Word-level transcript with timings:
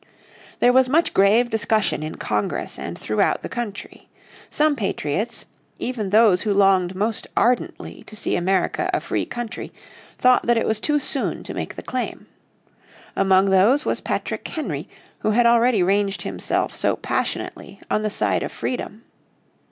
There 0.61 0.73
was 0.73 0.89
much 0.89 1.13
grave 1.13 1.51
discussion 1.51 2.01
in 2.01 2.15
Congress 2.15 2.79
and 2.79 2.97
throughout 2.97 3.43
the 3.43 3.47
country. 3.49 4.09
Some 4.49 4.75
patriots, 4.75 5.45
even 5.77 6.09
those 6.09 6.41
who 6.41 6.55
longed 6.55 6.95
most 6.95 7.27
ardently 7.37 8.01
to 8.07 8.15
see 8.15 8.35
America 8.35 8.89
a 8.95 8.99
free 8.99 9.27
country, 9.27 9.71
thought 10.17 10.47
that 10.47 10.57
it 10.57 10.65
was 10.65 10.79
too 10.79 10.97
soon 10.97 11.43
to 11.43 11.53
make 11.53 11.75
the 11.75 11.83
claim. 11.83 12.25
Among 13.15 13.51
those 13.51 13.85
was 13.85 14.01
Patrick 14.01 14.47
Henry 14.47 14.89
who 15.19 15.29
had 15.29 15.45
already 15.45 15.83
ranged 15.83 16.23
himself 16.23 16.73
so 16.73 16.95
passionately 16.95 17.79
on 17.91 18.01
the 18.01 18.09
side 18.09 18.41
of 18.41 18.51
freedom." 18.51 19.03